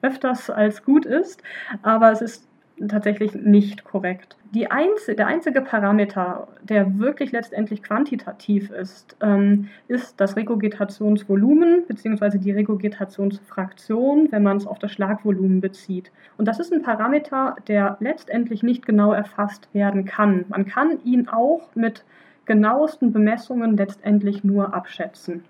öfters 0.00 0.48
als 0.48 0.82
gut 0.82 1.04
ist, 1.04 1.42
aber 1.82 2.10
es 2.10 2.22
ist 2.22 2.48
tatsächlich 2.88 3.34
nicht 3.34 3.84
korrekt. 3.84 4.38
Einzige, 4.70 5.14
der 5.14 5.26
einzige 5.26 5.60
Parameter, 5.60 6.48
der 6.62 6.98
wirklich 6.98 7.30
letztendlich 7.30 7.82
quantitativ 7.82 8.70
ist, 8.70 9.18
ähm, 9.20 9.68
ist 9.86 10.18
das 10.18 10.34
Regurgitationsvolumen 10.34 11.82
bzw. 11.86 12.38
die 12.38 12.52
Regurgitationsfraktion, 12.52 14.32
wenn 14.32 14.42
man 14.42 14.56
es 14.56 14.66
auf 14.66 14.78
das 14.78 14.90
Schlagvolumen 14.92 15.60
bezieht. 15.60 16.10
Und 16.38 16.48
das 16.48 16.58
ist 16.58 16.72
ein 16.72 16.80
Parameter, 16.80 17.56
der 17.68 17.98
letztendlich 18.00 18.62
nicht 18.62 18.86
genau 18.86 19.12
erfasst 19.12 19.68
werden 19.74 20.06
kann. 20.06 20.46
Man 20.48 20.64
kann 20.64 21.04
ihn 21.04 21.28
auch 21.28 21.68
mit 21.74 22.02
genauesten 22.46 23.12
Bemessungen 23.12 23.76
letztendlich 23.76 24.42
nur 24.42 24.72
abschätzen. 24.72 25.44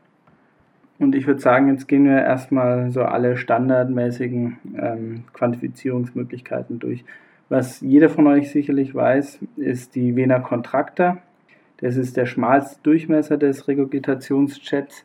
Und 0.99 1.15
ich 1.15 1.27
würde 1.27 1.41
sagen, 1.41 1.69
jetzt 1.69 1.89
gehen 1.89 2.05
wir 2.05 2.23
erstmal 2.23 2.91
so 2.91 3.03
alle 3.03 3.37
standardmäßigen 3.37 4.59
ähm, 4.77 5.25
Quantifizierungsmöglichkeiten 5.33 6.79
durch. 6.79 7.05
Was 7.49 7.81
jeder 7.81 8.09
von 8.09 8.27
euch 8.27 8.51
sicherlich 8.51 8.95
weiß, 8.95 9.41
ist 9.57 9.95
die 9.97 10.17
Vena 10.17 10.39
contracta. 10.39 11.19
Das 11.79 11.97
ist 11.97 12.17
der 12.17 12.27
schmalste 12.27 12.81
Durchmesser 12.83 13.37
des 13.37 13.67
Regurgitationsjets. 13.67 15.05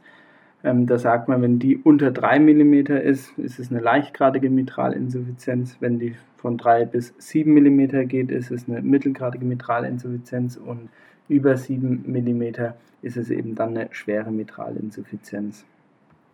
Ähm, 0.64 0.86
da 0.86 1.00
sagt 1.00 1.28
man, 1.28 1.42
wenn 1.42 1.60
die 1.60 1.78
unter 1.78 2.12
3 2.12 2.40
mm 2.40 2.74
ist, 2.98 3.38
ist 3.38 3.60
es 3.60 3.72
eine 3.72 3.80
leichtgradige 3.80 4.50
Mitralinsuffizienz. 4.50 5.78
Wenn 5.80 6.00
die 6.00 6.16
von 6.38 6.58
3 6.58 6.86
bis 6.86 7.14
7 7.18 7.52
mm 7.52 8.08
geht, 8.08 8.30
ist 8.30 8.52
es 8.52 8.70
eine 8.70 8.82
mittelgradige 8.82 9.46
Mitralinsuffizienz. 9.46 10.58
Und 10.58 10.90
über 11.28 11.58
7 11.58 12.04
mm 12.06 12.74
ist 13.02 13.18
es 13.18 13.30
eben 13.30 13.56
dann 13.56 13.78
eine 13.78 13.88
schwere 13.92 14.32
Mitralinsuffizienz. 14.32 15.66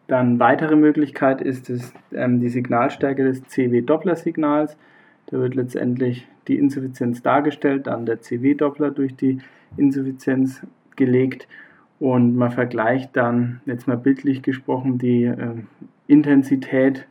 Dann 0.07 0.39
weitere 0.39 0.75
Möglichkeit 0.75 1.41
ist 1.41 1.69
es, 1.69 1.93
ähm, 2.13 2.39
die 2.39 2.49
Signalstärke 2.49 3.23
des 3.23 3.43
CW-Doppler-Signals. 3.43 4.77
Da 5.27 5.39
wird 5.39 5.55
letztendlich 5.55 6.27
die 6.47 6.57
Insuffizienz 6.57 7.23
dargestellt, 7.23 7.87
dann 7.87 8.05
der 8.05 8.21
CW-Doppler 8.21 8.91
durch 8.91 9.15
die 9.15 9.39
Insuffizienz 9.77 10.61
gelegt 10.95 11.47
und 11.99 12.35
man 12.35 12.51
vergleicht 12.51 13.15
dann, 13.15 13.61
jetzt 13.65 13.87
mal 13.87 13.97
bildlich 13.97 14.41
gesprochen, 14.41 14.97
die 14.97 15.23
äh, 15.23 15.55
Intensität 16.07 17.07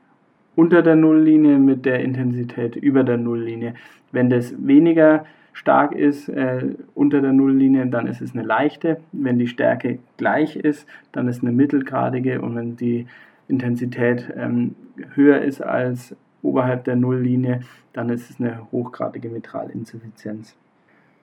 unter 0.57 0.83
der 0.83 0.95
Nulllinie 0.95 1.59
mit 1.59 1.85
der 1.85 2.01
Intensität 2.01 2.77
über 2.77 3.03
der 3.03 3.17
Nulllinie. 3.17 3.75
Wenn 4.13 4.31
das 4.31 4.55
weniger 4.65 5.25
stark 5.54 5.92
ist 5.92 6.28
äh, 6.28 6.75
unter 6.94 7.23
der 7.23 7.32
Nulllinie, 7.32 7.87
dann 7.87 8.06
ist 8.06 8.20
es 8.20 8.34
eine 8.34 8.42
leichte. 8.42 8.99
Wenn 9.12 9.38
die 9.38 9.46
Stärke 9.46 10.00
gleich 10.18 10.56
ist, 10.56 10.87
dann 11.12 11.28
ist 11.28 11.38
es 11.38 11.42
eine 11.42 11.52
mittelgradige 11.52 12.42
und 12.42 12.56
wenn 12.56 12.76
die 12.76 13.06
Intensität 13.49 14.32
ähm, 14.37 14.75
höher 15.14 15.40
ist 15.40 15.62
als 15.62 16.14
oberhalb 16.42 16.84
der 16.84 16.96
Nulllinie, 16.96 17.61
dann 17.92 18.11
ist 18.11 18.30
es 18.30 18.40
eine 18.40 18.70
hochgradige 18.73 19.30
Mitralinsuffizienz. 19.30 20.56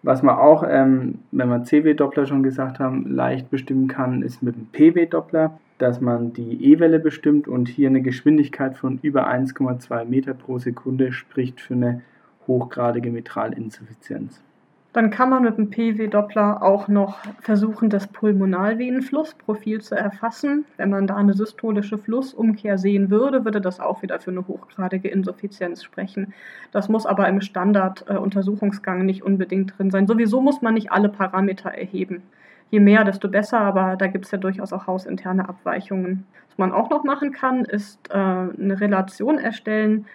Was 0.03 0.23
man 0.23 0.35
auch, 0.35 0.63
ähm, 0.67 1.19
wenn 1.31 1.49
wir 1.49 1.63
CW-Doppler 1.63 2.25
schon 2.25 2.41
gesagt 2.41 2.79
haben, 2.79 3.13
leicht 3.13 3.51
bestimmen 3.51 3.87
kann, 3.87 4.23
ist 4.23 4.41
mit 4.41 4.55
dem 4.55 4.65
PW-Doppler, 4.71 5.59
dass 5.77 6.01
man 6.01 6.33
die 6.33 6.71
E-Welle 6.71 6.99
bestimmt 6.99 7.47
und 7.47 7.67
hier 7.67 7.89
eine 7.89 8.01
Geschwindigkeit 8.01 8.77
von 8.77 8.97
über 9.03 9.27
1,2 9.27 10.05
Meter 10.05 10.33
pro 10.33 10.57
Sekunde 10.57 11.11
spricht 11.11 11.61
für 11.61 11.75
eine 11.75 12.01
hochgradige 12.51 13.11
Mitralinsuffizienz. 13.11 14.41
Dann 14.93 15.09
kann 15.09 15.29
man 15.29 15.43
mit 15.43 15.57
dem 15.57 15.69
PW-Doppler 15.69 16.61
auch 16.61 16.89
noch 16.89 17.19
versuchen, 17.39 17.89
das 17.89 18.07
Pulmonalvenenflussprofil 18.07 19.79
zu 19.79 19.95
erfassen. 19.95 20.65
Wenn 20.75 20.89
man 20.89 21.07
da 21.07 21.15
eine 21.15 21.33
systolische 21.33 21.97
Flussumkehr 21.97 22.77
sehen 22.77 23.09
würde, 23.09 23.45
würde 23.45 23.61
das 23.61 23.79
auch 23.79 24.01
wieder 24.01 24.19
für 24.19 24.31
eine 24.31 24.45
hochgradige 24.45 25.07
Insuffizienz 25.07 25.81
sprechen. 25.81 26.33
Das 26.73 26.89
muss 26.89 27.05
aber 27.05 27.29
im 27.29 27.39
Standarduntersuchungsgang 27.39 29.05
nicht 29.05 29.23
unbedingt 29.23 29.77
drin 29.77 29.91
sein. 29.91 30.07
Sowieso 30.07 30.41
muss 30.41 30.61
man 30.61 30.73
nicht 30.73 30.91
alle 30.91 31.07
Parameter 31.07 31.69
erheben. 31.69 32.21
Je 32.69 32.81
mehr, 32.81 33.05
desto 33.05 33.29
besser, 33.29 33.61
aber 33.61 33.95
da 33.95 34.07
gibt 34.07 34.25
es 34.25 34.31
ja 34.31 34.37
durchaus 34.37 34.73
auch 34.73 34.87
hausinterne 34.87 35.47
Abweichungen. 35.47 36.25
Was 36.49 36.57
man 36.57 36.73
auch 36.73 36.89
noch 36.89 37.05
machen 37.05 37.31
kann, 37.31 37.63
ist 37.63 38.09
äh, 38.09 38.13
eine 38.15 38.81
Relation 38.81 39.37
erstellen 39.37 40.05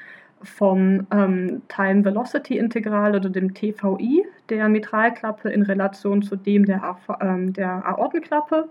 vom 0.47 1.07
ähm, 1.11 1.63
Time 1.69 2.05
Velocity 2.05 2.59
Integral 2.59 3.15
oder 3.15 3.29
dem 3.29 3.55
TVI 3.55 4.25
der 4.49 4.69
Mitralklappe 4.69 5.51
in 5.51 5.63
Relation 5.63 6.23
zu 6.23 6.37
dem 6.37 6.65
der, 6.65 6.97
ähm, 7.21 7.53
der 7.53 7.87
Aortenklappe. 7.87 8.69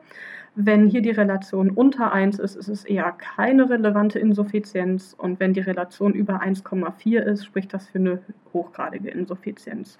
Wenn 0.55 0.87
hier 0.87 1.01
die 1.01 1.11
Relation 1.11 1.69
unter 1.69 2.13
1 2.13 2.39
ist, 2.39 2.55
ist 2.55 2.69
es 2.69 2.85
eher 2.85 3.11
keine 3.11 3.69
relevante 3.69 4.19
Insuffizienz 4.19 5.13
und 5.17 5.39
wenn 5.41 5.53
die 5.53 5.59
Relation 5.59 6.13
über 6.13 6.41
1,4 6.41 7.19
ist, 7.19 7.45
spricht 7.45 7.73
das 7.73 7.89
für 7.89 7.99
eine 7.99 8.19
hochgradige 8.53 9.09
Insuffizienz. 9.09 9.99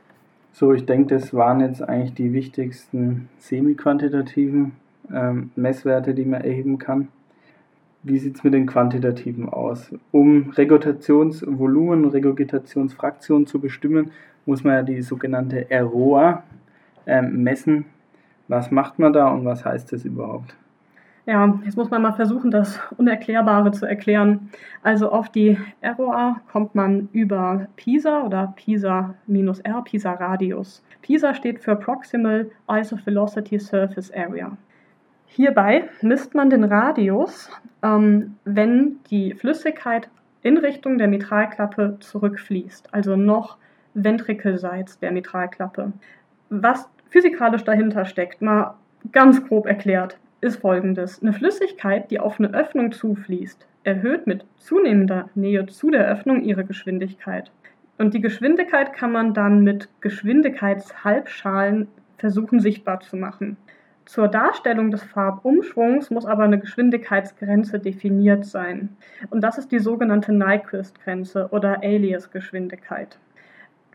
So, 0.54 0.72
ich 0.72 0.86
denke, 0.86 1.16
das 1.16 1.34
waren 1.34 1.60
jetzt 1.60 1.82
eigentlich 1.82 2.14
die 2.14 2.32
wichtigsten 2.32 3.28
semi-quantitativen 3.40 4.72
ähm, 5.14 5.52
Messwerte, 5.58 6.14
die 6.14 6.24
man 6.24 6.42
erheben 6.42 6.78
kann. 6.78 7.10
Wie 8.08 8.20
sieht 8.20 8.36
es 8.36 8.44
mit 8.44 8.54
den 8.54 8.68
quantitativen 8.68 9.50
aus? 9.50 9.92
Um 10.12 10.52
Regurgitationsvolumen 10.52 12.06
und 12.06 12.12
Regurgitationsfraktion 12.12 13.48
zu 13.48 13.60
bestimmen, 13.60 14.12
muss 14.46 14.64
man 14.64 14.74
ja 14.76 14.84
die 14.84 15.02
sogenannte 15.02 15.66
ROA 15.72 16.44
äh, 17.08 17.24
messen. 17.24 17.86
Was 18.48 18.70
macht 18.70 19.00
man 19.00 19.12
da 19.12 19.30
und 19.30 19.44
was 19.44 19.66
heißt 19.66 19.92
das 19.92 20.06
überhaupt? 20.06 20.56
Ja, 21.26 21.60
jetzt 21.66 21.78
muss 21.78 21.90
man 21.90 22.04
mal 22.04 22.12
versuchen, 22.12 22.52
das 22.52 22.80
Unerklärbare 22.96 23.72
zu 23.72 23.88
erklären. 23.88 24.52
Also 24.84 25.12
auf 25.12 25.30
die 25.30 25.58
ROA 25.84 26.40
kommt 26.52 26.76
man 26.76 27.10
über 27.12 27.66
PISA 27.76 28.22
oder 28.22 28.54
PISA 28.56 29.16
minus 29.26 29.62
R, 29.62 29.84
PISA 29.84 30.12
Radius. 30.12 30.84
PISA 31.02 31.34
steht 31.34 31.60
für 31.60 31.76
Proximal 31.76 32.52
Isovelocity 32.70 33.60
Surface 33.60 34.12
Area. 34.14 34.56
Hierbei 35.36 35.90
misst 36.02 36.34
man 36.34 36.50
den 36.50 36.64
Radius, 36.64 37.52
ähm, 37.84 38.38
wenn 38.46 39.00
die 39.10 39.34
Flüssigkeit 39.34 40.08
in 40.44 40.56
Richtung 40.58 40.98
der 40.98 41.10
Mitralklappe 41.10 41.98
zurückfließt, 42.00 42.94
also 42.94 43.18
noch 43.18 43.58
ventrikelseits 43.96 44.98
der 45.00 45.12
Mitralklappe. 45.12 45.92
Was 46.50 46.88
physikalisch 47.10 47.66
dahinter 47.66 48.06
steckt, 48.06 48.42
mal 48.42 48.76
ganz 49.12 49.46
grob 49.46 49.66
erklärt, 49.66 50.18
ist 50.40 50.62
folgendes. 50.62 51.22
Eine 51.22 51.34
Flüssigkeit, 51.34 52.10
die 52.12 52.22
auf 52.22 52.40
eine 52.40 52.54
Öffnung 52.54 52.94
zufließt, 52.94 53.68
erhöht 53.84 54.28
mit 54.28 54.46
zunehmender 54.56 55.30
Nähe 55.36 55.66
zu 55.66 55.92
der 55.92 56.08
Öffnung 56.08 56.44
ihre 56.44 56.64
Geschwindigkeit. 56.64 57.52
Und 57.98 58.14
die 58.14 58.22
Geschwindigkeit 58.22 58.94
kann 58.94 59.12
man 59.12 59.34
dann 59.34 59.66
mit 59.66 59.90
Geschwindigkeitshalbschalen 60.00 61.90
versuchen 62.20 62.62
sichtbar 62.62 63.02
zu 63.02 63.18
machen. 63.18 63.58
Zur 64.06 64.28
Darstellung 64.28 64.92
des 64.92 65.04
Farbumschwungs 65.04 66.12
muss 66.12 66.26
aber 66.26 66.44
eine 66.44 66.60
Geschwindigkeitsgrenze 66.60 67.80
definiert 67.80 68.46
sein. 68.46 68.96
Und 69.32 69.42
das 69.42 69.58
ist 69.58 69.72
die 69.72 69.80
sogenannte 69.80 70.32
Nyquist-Grenze 70.32 71.50
oder 71.52 71.82
Alias-Geschwindigkeit. 71.82 73.18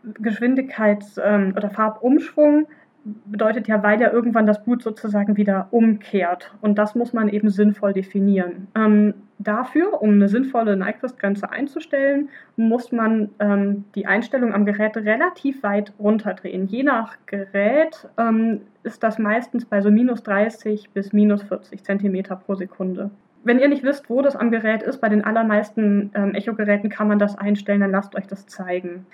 Geschwindigkeits- 0.03 1.21
ähm, 1.23 1.53
oder 1.55 1.69
Farbumschwung 1.69 2.67
bedeutet 3.03 3.67
ja, 3.67 3.81
weil 3.81 3.99
ja 3.99 4.11
irgendwann 4.11 4.45
das 4.45 4.63
Blut 4.63 4.83
sozusagen 4.83 5.37
wieder 5.37 5.67
umkehrt. 5.71 6.53
Und 6.61 6.77
das 6.77 6.95
muss 6.95 7.13
man 7.13 7.29
eben 7.29 7.49
sinnvoll 7.49 7.93
definieren. 7.93 8.67
Ähm, 8.75 9.13
dafür, 9.39 10.01
um 10.01 10.11
eine 10.11 10.29
sinnvolle 10.29 10.77
Nyquist-Grenze 10.77 11.51
einzustellen, 11.51 12.29
muss 12.55 12.91
man 12.91 13.29
ähm, 13.39 13.85
die 13.95 14.05
Einstellung 14.05 14.53
am 14.53 14.65
Gerät 14.65 14.97
relativ 14.97 15.63
weit 15.63 15.93
runterdrehen. 15.99 16.67
Je 16.67 16.83
nach 16.83 17.17
Gerät 17.25 18.07
ähm, 18.17 18.61
ist 18.83 19.03
das 19.03 19.17
meistens 19.17 19.65
bei 19.65 19.81
so 19.81 19.89
minus 19.89 20.23
30 20.23 20.91
bis 20.91 21.13
minus 21.13 21.43
40 21.43 21.83
Zentimeter 21.83 22.35
pro 22.35 22.55
Sekunde. 22.55 23.09
Wenn 23.43 23.57
ihr 23.57 23.69
nicht 23.69 23.83
wisst, 23.83 24.09
wo 24.09 24.21
das 24.21 24.35
am 24.35 24.51
Gerät 24.51 24.83
ist, 24.83 25.01
bei 25.01 25.09
den 25.09 25.23
allermeisten 25.23 26.11
ähm, 26.13 26.35
Echo-Geräten 26.35 26.89
kann 26.89 27.07
man 27.07 27.17
das 27.17 27.35
einstellen, 27.35 27.81
dann 27.81 27.91
lasst 27.91 28.15
euch 28.15 28.27
das 28.27 28.45
zeigen. 28.45 29.07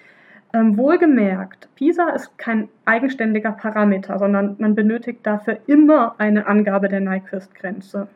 Ähm, 0.54 0.77
wohlgemerkt, 0.77 1.68
PISA 1.75 2.10
ist 2.10 2.38
kein 2.38 2.70
eigenständiger 2.86 3.51
Parameter, 3.51 4.18
sondern 4.18 4.56
man 4.60 4.75
benötigt 4.75 5.20
dafür 5.24 5.60
immer 5.68 6.16
eine 6.20 6.48
Angabe 6.48 6.88
der 6.88 7.01
Nyquist-Grenze. 7.01 8.08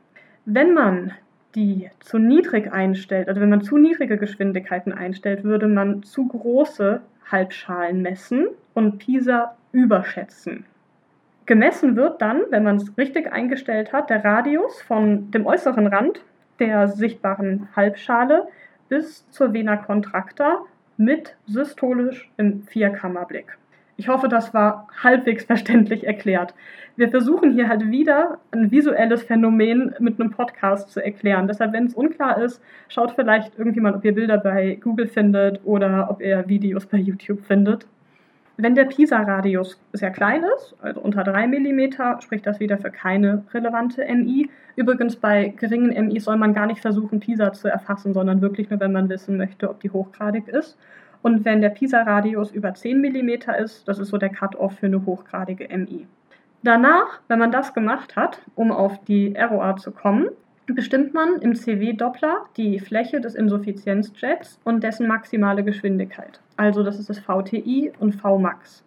Wenn 0.45 0.73
man 0.73 1.11
die 1.55 1.89
zu 1.99 2.17
niedrig 2.17 2.71
einstellt, 2.71 3.27
also 3.27 3.41
wenn 3.41 3.49
man 3.49 3.61
zu 3.61 3.77
niedrige 3.77 4.17
Geschwindigkeiten 4.17 4.93
einstellt, 4.93 5.43
würde 5.43 5.67
man 5.67 6.03
zu 6.03 6.27
große 6.27 7.01
Halbschalen 7.29 8.01
messen 8.01 8.47
und 8.73 8.99
PISA 8.99 9.55
überschätzen. 9.73 10.65
Gemessen 11.45 11.97
wird 11.97 12.21
dann, 12.21 12.43
wenn 12.49 12.63
man 12.63 12.77
es 12.77 12.97
richtig 12.97 13.31
eingestellt 13.31 13.91
hat, 13.91 14.09
der 14.09 14.23
Radius 14.23 14.81
von 14.83 15.31
dem 15.31 15.45
äußeren 15.45 15.87
Rand 15.87 16.23
der 16.59 16.87
sichtbaren 16.87 17.67
Halbschale 17.75 18.47
bis 18.87 19.29
zur 19.31 19.53
Vena 19.53 19.75
contracta 19.77 20.59
mit 20.97 21.35
systolisch 21.47 22.29
im 22.37 22.63
Vierkammerblick. 22.63 23.57
Ich 23.97 24.07
hoffe, 24.07 24.27
das 24.27 24.53
war 24.53 24.87
halbwegs 25.03 25.43
verständlich 25.45 26.07
erklärt. 26.07 26.53
Wir 26.95 27.09
versuchen 27.09 27.51
hier 27.51 27.67
halt 27.67 27.91
wieder 27.91 28.39
ein 28.51 28.71
visuelles 28.71 29.23
Phänomen 29.23 29.93
mit 29.99 30.19
einem 30.19 30.31
Podcast 30.31 30.89
zu 30.89 31.03
erklären. 31.03 31.47
Deshalb, 31.47 31.73
wenn 31.73 31.85
es 31.85 31.93
unklar 31.93 32.41
ist, 32.41 32.61
schaut 32.89 33.11
vielleicht 33.11 33.57
irgendjemand, 33.57 33.95
ob 33.95 34.05
ihr 34.05 34.13
Bilder 34.13 34.37
bei 34.37 34.79
Google 34.81 35.07
findet 35.07 35.61
oder 35.63 36.09
ob 36.09 36.21
ihr 36.21 36.47
Videos 36.47 36.85
bei 36.85 36.97
YouTube 36.97 37.45
findet. 37.45 37.85
Wenn 38.57 38.75
der 38.75 38.85
PISA-Radius 38.85 39.79
sehr 39.93 40.11
klein 40.11 40.43
ist, 40.55 40.75
also 40.81 41.01
unter 41.01 41.23
3 41.23 41.47
mm, 41.47 42.21
spricht 42.21 42.45
das 42.45 42.59
wieder 42.59 42.77
für 42.77 42.91
keine 42.91 43.43
relevante 43.53 44.05
MI. 44.05 44.49
Übrigens 44.75 45.15
bei 45.15 45.53
geringen 45.57 46.07
MI 46.07 46.19
soll 46.19 46.37
man 46.37 46.53
gar 46.53 46.67
nicht 46.67 46.81
versuchen, 46.81 47.19
PISA 47.19 47.53
zu 47.53 47.69
erfassen, 47.69 48.13
sondern 48.13 48.41
wirklich 48.41 48.69
nur, 48.69 48.79
wenn 48.79 48.91
man 48.91 49.09
wissen 49.09 49.37
möchte, 49.37 49.69
ob 49.69 49.79
die 49.79 49.89
hochgradig 49.89 50.47
ist. 50.47 50.77
Und 51.21 51.45
wenn 51.45 51.61
der 51.61 51.69
PISA-Radius 51.69 52.51
über 52.51 52.73
10 52.73 52.99
mm 52.99 53.29
ist, 53.59 53.87
das 53.87 53.99
ist 53.99 54.09
so 54.09 54.17
der 54.17 54.29
Cut-off 54.29 54.77
für 54.79 54.87
eine 54.87 55.05
hochgradige 55.05 55.67
MI. 55.75 56.07
Danach, 56.63 57.21
wenn 57.27 57.39
man 57.39 57.51
das 57.51 57.73
gemacht 57.73 58.15
hat, 58.15 58.39
um 58.55 58.71
auf 58.71 59.03
die 59.05 59.35
ROA 59.35 59.77
zu 59.77 59.91
kommen, 59.91 60.29
bestimmt 60.75 61.13
man 61.13 61.41
im 61.41 61.55
CW-Doppler 61.55 62.45
die 62.57 62.79
Fläche 62.79 63.21
des 63.21 63.35
Insuffizienzjets 63.35 64.59
und 64.63 64.83
dessen 64.83 65.07
maximale 65.07 65.63
Geschwindigkeit. 65.63 66.39
Also 66.57 66.83
das 66.83 66.99
ist 66.99 67.09
das 67.09 67.19
VTI 67.19 67.91
und 67.99 68.13
Vmax. 68.13 68.83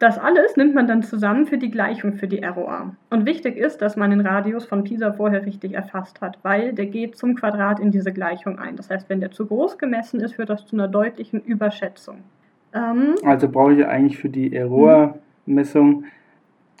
Das 0.00 0.18
alles 0.18 0.56
nimmt 0.56 0.74
man 0.74 0.86
dann 0.86 1.02
zusammen 1.02 1.44
für 1.46 1.58
die 1.58 1.70
Gleichung 1.70 2.14
für 2.14 2.26
die 2.26 2.42
ROA. 2.42 2.96
Und 3.10 3.26
wichtig 3.26 3.58
ist, 3.58 3.82
dass 3.82 3.96
man 3.96 4.10
den 4.10 4.22
Radius 4.22 4.64
von 4.64 4.82
Pisa 4.82 5.12
vorher 5.12 5.44
richtig 5.44 5.74
erfasst 5.74 6.22
hat, 6.22 6.38
weil 6.42 6.72
der 6.72 6.86
geht 6.86 7.16
zum 7.16 7.34
Quadrat 7.34 7.78
in 7.80 7.90
diese 7.90 8.10
Gleichung 8.10 8.58
ein. 8.58 8.76
Das 8.76 8.88
heißt, 8.88 9.10
wenn 9.10 9.20
der 9.20 9.30
zu 9.30 9.44
groß 9.44 9.76
gemessen 9.76 10.20
ist, 10.20 10.36
führt 10.36 10.48
das 10.48 10.64
zu 10.64 10.74
einer 10.74 10.88
deutlichen 10.88 11.42
Überschätzung. 11.42 12.20
Ähm, 12.72 13.16
also 13.24 13.46
brauche 13.50 13.74
ich 13.74 13.86
eigentlich 13.86 14.16
für 14.16 14.30
die 14.30 14.56
ROA-Messung 14.56 16.04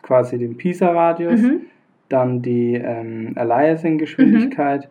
quasi 0.02 0.38
den 0.38 0.56
Pisa-Radius, 0.56 1.42
mhm. 1.42 1.66
Dann 2.10 2.42
die 2.42 2.74
ähm, 2.74 3.32
Aliasing-Geschwindigkeit 3.36 4.88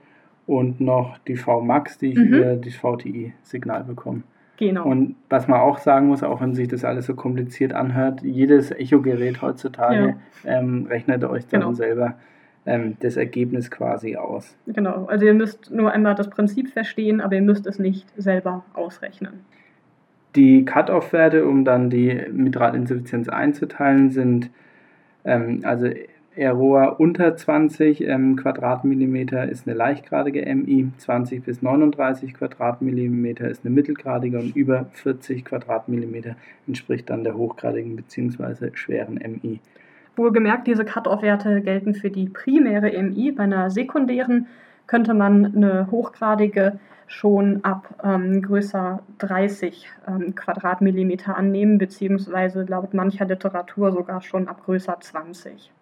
mhm. 0.48 0.56
und 0.56 0.82
noch 0.82 1.20
die 1.20 1.36
Vmax, 1.36 2.00
die 2.00 2.14
ich 2.14 2.18
mhm. 2.18 2.34
über 2.34 2.56
das 2.56 2.76
VTI-Signal 2.76 3.84
bekomme. 3.84 4.24
Genau. 4.58 4.86
Und 4.86 5.16
was 5.30 5.48
man 5.48 5.62
auch 5.62 5.78
sagen 5.78 6.08
muss, 6.08 6.22
auch 6.22 6.42
wenn 6.42 6.54
sich 6.54 6.68
das 6.68 6.84
alles 6.84 7.06
so 7.06 7.16
kompliziert 7.16 7.74
anhört, 7.74 8.24
jedes 8.24 8.72
Echo-Gerät 8.72 9.42
heutzutage 9.42 10.16
ja. 10.44 10.60
ähm, 10.60 10.86
rechnet 10.90 11.24
euch 11.24 11.48
dann 11.48 11.62
genau. 11.62 11.74
selber 11.74 12.16
ähm, 12.66 12.98
das 13.00 13.16
Ergebnis 13.16 13.72
quasi 13.72 14.18
aus. 14.18 14.58
Genau, 14.68 15.06
also 15.06 15.26
ihr 15.26 15.34
müsst 15.34 15.72
nur 15.72 15.92
einmal 15.92 16.16
das 16.16 16.30
Prinzip 16.30 16.70
verstehen, 16.70 17.22
aber 17.22 17.36
ihr 17.36 17.42
müsst 17.42 17.68
es 17.68 17.80
nicht 17.80 18.12
selber 18.18 18.66
ausrechnen. 18.74 19.46
Die 20.36 20.66
Cut-Off-Werte, 20.66 21.46
um 21.46 21.64
dann 21.64 21.90
die 21.90 22.22
Mitralinsuffizienz 22.32 23.30
einzuteilen, 23.30 24.10
sind 24.10 24.50
ähm, 25.24 25.62
also 25.64 25.88
Aeroa 26.40 26.86
unter 26.86 27.36
20 27.36 28.00
ähm, 28.00 28.38
Quadratmillimeter 28.38 29.50
ist 29.50 29.68
eine 29.68 29.76
leichtgradige 29.76 30.42
MI, 30.56 30.90
20 30.98 31.44
bis 31.44 31.62
39 31.62 32.34
Quadratmillimeter 32.34 33.50
ist 33.50 33.66
eine 33.66 33.76
mittelgradige 33.76 34.40
und 34.40 34.56
über 34.56 34.86
40 34.94 35.44
Quadratmillimeter 35.44 36.38
entspricht 36.66 37.10
dann 37.10 37.26
der 37.26 37.36
hochgradigen 37.36 37.98
bzw. 37.98 38.70
schweren 38.74 39.16
MI. 39.16 39.60
Wohlgemerkt, 40.16 40.68
diese 40.68 40.86
Cut-off-Werte 40.86 41.60
gelten 41.60 41.94
für 41.94 42.10
die 42.10 42.30
primäre 42.30 42.92
MI. 43.04 43.34
Bei 43.34 43.44
einer 43.44 43.70
sekundären 43.70 44.48
könnte 44.88 45.14
man 45.14 45.46
eine 45.46 45.92
hochgradige 45.92 46.80
schon 47.08 47.66
ab 47.66 47.96
ähm, 48.02 48.42
größer 48.42 49.04
30 49.18 49.90
ähm, 50.08 50.36
Quadratmillimeter 50.36 51.36
annehmen, 51.36 51.78
beziehungsweise 51.78 52.64
laut 52.64 52.94
mancher 52.94 53.26
Literatur 53.26 53.92
sogar 53.92 54.22
schon 54.22 54.48
ab 54.48 54.64
größer 54.64 54.98
20 55.02 55.74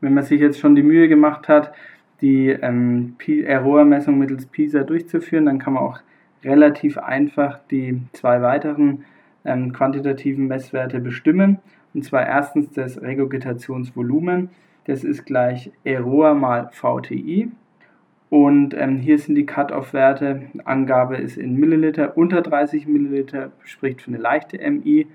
wenn 0.00 0.14
man 0.14 0.24
sich 0.24 0.40
jetzt 0.40 0.58
schon 0.58 0.74
die 0.74 0.82
Mühe 0.82 1.08
gemacht 1.08 1.48
hat, 1.48 1.72
die 2.20 2.48
ähm, 2.48 3.16
ROA-Messung 3.28 4.18
mittels 4.18 4.46
PISA 4.46 4.82
durchzuführen, 4.82 5.46
dann 5.46 5.58
kann 5.58 5.74
man 5.74 5.82
auch 5.82 6.00
relativ 6.44 6.98
einfach 6.98 7.60
die 7.70 8.00
zwei 8.12 8.42
weiteren 8.42 9.04
ähm, 9.44 9.72
quantitativen 9.72 10.46
Messwerte 10.46 11.00
bestimmen. 11.00 11.58
Und 11.94 12.04
zwar 12.04 12.26
erstens 12.26 12.70
das 12.72 13.00
Regurgitationsvolumen. 13.00 14.50
Das 14.84 15.04
ist 15.04 15.24
gleich 15.24 15.72
ROA 15.86 16.34
mal 16.34 16.70
VTI. 16.72 17.50
Und 18.28 18.74
ähm, 18.74 18.98
hier 18.98 19.18
sind 19.18 19.34
die 19.34 19.46
Cut-off-Werte. 19.46 20.42
Angabe 20.64 21.16
ist 21.16 21.36
in 21.36 21.56
Milliliter. 21.56 22.16
Unter 22.16 22.42
30 22.42 22.86
Milliliter 22.86 23.50
spricht 23.64 24.02
für 24.02 24.08
eine 24.08 24.18
leichte 24.18 24.58
MI. 24.70 25.08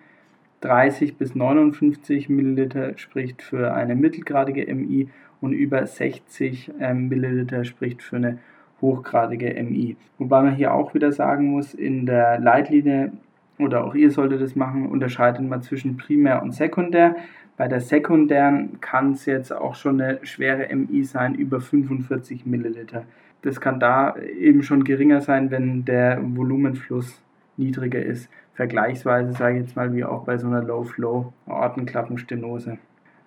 30 0.66 1.18
bis 1.18 1.36
59 1.36 2.28
Milliliter 2.30 2.98
spricht 2.98 3.42
für 3.44 3.74
eine 3.74 3.96
mittelgradige 3.96 4.74
MI 4.74 5.10
und 5.42 5.54
über 5.54 5.86
60 5.86 6.72
ähm, 6.80 7.08
Milliliter 7.08 7.64
spricht 7.66 8.02
für 8.02 8.16
eine 8.16 8.40
hochgradige 8.82 9.54
MI. 9.64 9.96
Wobei 10.18 10.42
man 10.42 10.56
hier 10.56 10.74
auch 10.74 10.94
wieder 10.94 11.12
sagen 11.12 11.52
muss, 11.52 11.74
in 11.74 12.06
der 12.06 12.40
Leitlinie 12.40 13.12
oder 13.60 13.86
auch 13.86 13.96
ihr 13.96 14.12
solltet 14.12 14.42
das 14.42 14.56
machen, 14.56 14.88
unterscheidet 14.88 15.48
man 15.48 15.62
zwischen 15.62 15.98
Primär 15.98 16.42
und 16.42 16.54
Sekundär. 16.54 17.16
Bei 17.58 17.68
der 17.68 17.80
sekundären 17.80 18.82
kann 18.82 19.12
es 19.14 19.26
jetzt 19.26 19.54
auch 19.54 19.76
schon 19.76 20.02
eine 20.02 20.20
schwere 20.24 20.76
MI 20.76 21.04
sein, 21.04 21.36
über 21.36 21.62
45 21.62 22.46
Milliliter. 22.46 23.06
Das 23.44 23.62
kann 23.62 23.80
da 23.80 24.16
eben 24.18 24.64
schon 24.64 24.84
geringer 24.84 25.22
sein, 25.22 25.52
wenn 25.52 25.86
der 25.86 26.20
Volumenfluss 26.22 27.22
niedriger 27.58 28.02
ist 28.02 28.30
vergleichsweise, 28.54 29.34
sage 29.34 29.58
ich 29.58 29.66
jetzt 29.66 29.76
mal, 29.76 29.94
wie 29.94 30.04
auch 30.04 30.24
bei 30.24 30.38
so 30.38 30.48
einer 30.48 30.64
Low-Flow-Aortenklappenstenose. 30.64 32.78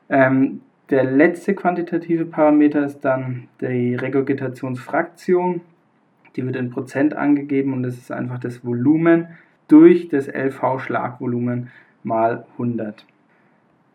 Ähm, 0.09 0.62
der 0.91 1.05
letzte 1.05 1.55
quantitative 1.55 2.25
Parameter 2.25 2.85
ist 2.85 3.01
dann 3.01 3.49
die 3.61 3.95
Regurgitationsfraktion. 3.95 5.61
Die 6.35 6.47
wird 6.47 6.57
in 6.57 6.71
Prozent 6.71 7.14
angegeben 7.14 7.75
und 7.75 7.83
das 7.83 7.99
ist 7.99 8.11
einfach 8.11 8.38
das 8.38 8.64
Volumen 8.64 9.29
durch 9.69 10.09
das 10.09 10.29
LV-Schlagvolumen 10.29 11.71
mal 12.05 12.47
100. 12.53 13.05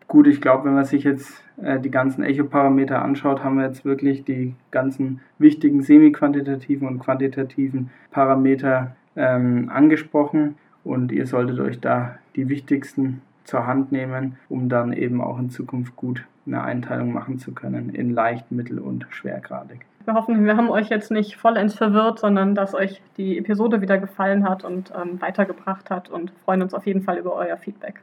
Gut, 0.06 0.28
ich 0.28 0.40
glaube, 0.40 0.66
wenn 0.66 0.74
man 0.74 0.84
sich 0.84 1.02
jetzt 1.02 1.42
äh, 1.60 1.80
die 1.80 1.90
ganzen 1.90 2.22
Echoparameter 2.22 3.02
anschaut, 3.02 3.42
haben 3.42 3.56
wir 3.56 3.66
jetzt 3.66 3.84
wirklich 3.84 4.24
die 4.24 4.54
ganzen 4.70 5.20
wichtigen 5.38 5.82
semi-quantitativen 5.82 6.86
und 6.86 7.00
quantitativen 7.00 7.90
Parameter 8.10 8.94
ähm, 9.16 9.70
angesprochen 9.72 10.56
und 10.84 11.12
ihr 11.12 11.26
solltet 11.26 11.60
euch 11.60 11.80
da 11.80 12.16
die 12.36 12.48
wichtigsten 12.48 13.22
zur 13.44 13.66
Hand 13.66 13.92
nehmen, 13.92 14.36
um 14.48 14.68
dann 14.68 14.92
eben 14.92 15.20
auch 15.20 15.38
in 15.38 15.50
Zukunft 15.50 15.96
gut 15.96 16.24
eine 16.46 16.62
Einteilung 16.62 17.12
machen 17.12 17.38
zu 17.38 17.52
können 17.52 17.90
in 17.90 18.10
leicht, 18.10 18.52
mittel 18.52 18.78
und 18.78 19.06
schwergradig. 19.10 19.80
Wir 20.04 20.14
hoffen, 20.14 20.44
wir 20.44 20.56
haben 20.56 20.68
euch 20.68 20.90
jetzt 20.90 21.10
nicht 21.10 21.36
vollends 21.36 21.74
verwirrt, 21.74 22.18
sondern 22.18 22.54
dass 22.54 22.74
euch 22.74 23.00
die 23.16 23.38
Episode 23.38 23.80
wieder 23.80 23.96
gefallen 23.96 24.46
hat 24.46 24.62
und 24.62 24.92
ähm, 24.94 25.20
weitergebracht 25.20 25.88
hat 25.88 26.10
und 26.10 26.30
freuen 26.44 26.60
uns 26.60 26.74
auf 26.74 26.86
jeden 26.86 27.02
Fall 27.02 27.16
über 27.16 27.34
euer 27.34 27.56
Feedback. 27.56 28.00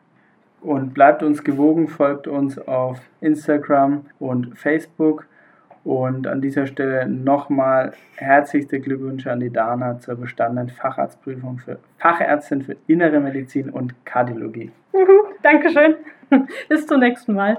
Und 0.62 0.94
bleibt 0.94 1.22
uns 1.22 1.44
gewogen, 1.44 1.88
folgt 1.88 2.28
uns 2.28 2.58
auf 2.58 3.00
Instagram 3.20 4.06
und 4.20 4.58
Facebook 4.58 5.28
und 5.84 6.28
an 6.28 6.42
dieser 6.42 6.68
Stelle 6.68 7.08
nochmal 7.08 7.94
herzlichste 8.16 8.80
Glückwünsche 8.80 9.32
an 9.32 9.40
die 9.40 9.52
Dana 9.52 10.00
zur 10.00 10.16
bestandenen 10.16 10.70
Facharztprüfung 10.70 11.58
für 11.58 11.80
Fachärztin 11.98 12.62
für 12.62 12.78
Innere 12.88 13.20
Medizin 13.20 13.70
und 13.70 14.06
Kardiologie. 14.06 14.72
Dankeschön. 15.42 15.96
Bis 16.70 16.86
zum 16.86 17.00
nächsten 17.00 17.34
Mal. 17.34 17.58